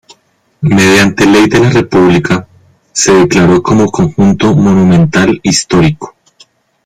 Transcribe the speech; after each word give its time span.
Mediante 0.61 1.27
Ley 1.27 1.47
de 1.47 1.59
la 1.59 1.69
República, 1.69 2.47
se 2.91 3.13
declaró 3.13 3.61
como 3.61 3.85
conjunto 3.91 4.55
monumental 4.55 5.39
histórico. 5.43 6.15